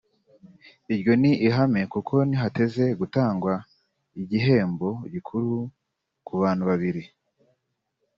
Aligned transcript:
iryo 0.93 1.13
ni 1.21 1.31
ihame 1.47 1.81
kuko 1.93 2.13
ntihateze 2.27 2.85
gutangwa 2.99 3.53
igihembo 4.21 4.89
gikuru 5.13 5.51
ku 6.25 6.33
bantu 6.41 6.63
babiri 6.69 7.03